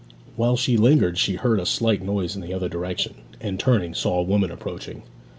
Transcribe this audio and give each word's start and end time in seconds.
While 0.35 0.57
she 0.57 0.77
lingered 0.77 1.19
she 1.19 1.35
heard 1.35 1.59
a 1.59 1.65
slight 1.67 2.01
noise 2.01 2.35
in 2.35 2.41
the 2.41 2.55
other 2.55 2.67
direction, 2.67 3.13
and, 3.39 3.59
turning, 3.59 3.93
saw 3.93 4.17
a 4.17 4.23
woman 4.23 4.49
approaching. 4.49 5.03